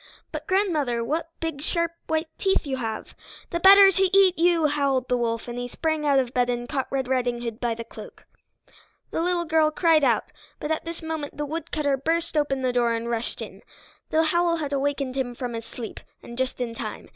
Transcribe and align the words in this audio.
"But, 0.31 0.47
grandmother, 0.47 1.03
what 1.03 1.29
big 1.39 1.61
sharp 1.61 1.91
white 2.07 2.27
teeth 2.39 2.65
you 2.65 2.77
have!" 2.77 3.13
"+The 3.51 3.59
better 3.59 3.91
to 3.91 4.17
eat 4.17 4.35
you!+" 4.35 4.65
howled 4.65 5.07
the 5.07 5.15
wolf, 5.15 5.47
and 5.47 5.59
he 5.59 5.67
sprang 5.67 6.07
out 6.07 6.17
of 6.17 6.33
bed 6.33 6.49
and 6.49 6.67
caught 6.67 6.87
Red 6.91 7.07
Riding 7.07 7.43
Hood 7.43 7.59
by 7.59 7.75
the 7.75 7.83
cloak. 7.83 8.25
The 9.11 9.21
little 9.21 9.45
girl 9.45 9.69
cried 9.69 10.03
out, 10.03 10.31
but 10.59 10.71
at 10.71 10.85
this 10.85 11.03
moment 11.03 11.37
the 11.37 11.45
woodcutter 11.45 11.97
burst 11.97 12.35
open 12.35 12.63
the 12.63 12.73
door 12.73 12.95
and 12.95 13.11
rushed 13.11 13.43
in. 13.43 13.61
The 14.09 14.23
howl 14.23 14.55
had 14.55 14.73
awakened 14.73 15.15
him 15.15 15.35
from 15.35 15.53
his 15.53 15.65
sleep, 15.67 15.99
and 16.23 16.35
just 16.35 16.59
in 16.59 16.73
time. 16.73 17.09